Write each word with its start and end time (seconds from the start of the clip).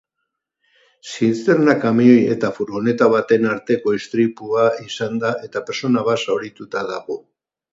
Zisterna-kamioi 1.09 2.23
eta 2.35 2.51
furgoneta 2.55 3.09
baten 3.17 3.45
arteko 3.51 3.93
istripua 3.99 4.67
izan 4.87 5.23
da 5.25 5.35
eta 5.49 5.65
pertsona 5.69 6.05
bat 6.09 6.25
zaurituta 6.31 6.87
dago. 6.91 7.21